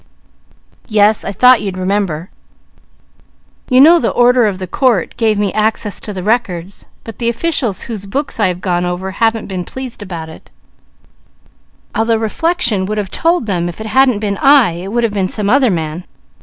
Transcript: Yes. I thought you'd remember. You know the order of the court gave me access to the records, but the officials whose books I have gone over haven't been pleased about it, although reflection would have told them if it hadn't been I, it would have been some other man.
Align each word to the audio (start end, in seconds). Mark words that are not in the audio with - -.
Yes. 0.87 1.23
I 1.23 1.31
thought 1.31 1.61
you'd 1.61 1.77
remember. 1.77 2.31
You 3.69 3.79
know 3.79 3.99
the 3.99 4.09
order 4.09 4.47
of 4.47 4.57
the 4.57 4.65
court 4.65 5.15
gave 5.15 5.37
me 5.37 5.53
access 5.53 5.99
to 5.99 6.11
the 6.11 6.23
records, 6.23 6.87
but 7.03 7.19
the 7.19 7.29
officials 7.29 7.83
whose 7.83 8.07
books 8.07 8.39
I 8.39 8.47
have 8.47 8.61
gone 8.61 8.83
over 8.83 9.11
haven't 9.11 9.45
been 9.45 9.63
pleased 9.63 10.01
about 10.01 10.27
it, 10.27 10.49
although 11.93 12.15
reflection 12.17 12.87
would 12.87 12.97
have 12.97 13.11
told 13.11 13.45
them 13.45 13.69
if 13.69 13.79
it 13.79 13.85
hadn't 13.85 14.17
been 14.21 14.37
I, 14.37 14.71
it 14.71 14.91
would 14.91 15.03
have 15.03 15.13
been 15.13 15.29
some 15.29 15.51
other 15.51 15.69
man. 15.69 16.05